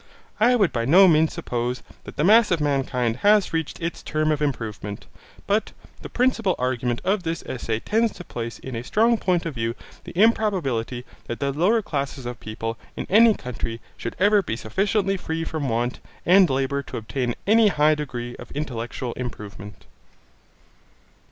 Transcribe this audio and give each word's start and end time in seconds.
I 0.39 0.55
would 0.55 0.71
by 0.73 0.85
no 0.85 1.07
means 1.07 1.31
suppose 1.31 1.83
that 2.05 2.15
the 2.15 2.23
mass 2.23 2.49
of 2.49 2.59
mankind 2.59 3.17
has 3.17 3.53
reached 3.53 3.79
its 3.79 4.01
term 4.01 4.31
of 4.31 4.41
improvement, 4.41 5.05
but 5.45 5.73
the 6.01 6.09
principal 6.09 6.55
argument 6.57 7.01
of 7.03 7.21
this 7.21 7.43
essay 7.45 7.79
tends 7.81 8.11
to 8.13 8.23
place 8.23 8.57
in 8.57 8.75
a 8.75 8.83
strong 8.83 9.15
point 9.15 9.45
of 9.45 9.53
view 9.53 9.75
the 10.03 10.19
improbability 10.19 11.05
that 11.27 11.39
the 11.39 11.51
lower 11.51 11.83
classes 11.83 12.25
of 12.25 12.39
people 12.39 12.79
in 12.97 13.05
any 13.11 13.35
country 13.35 13.79
should 13.95 14.15
ever 14.17 14.41
be 14.41 14.55
sufficiently 14.55 15.17
free 15.17 15.43
from 15.43 15.69
want 15.69 15.99
and 16.25 16.49
labour 16.49 16.81
to 16.81 16.97
obtain 16.97 17.35
any 17.45 17.67
high 17.67 17.93
degree 17.93 18.35
of 18.37 18.49
intellectual 18.53 19.13
improvement. 19.13 19.85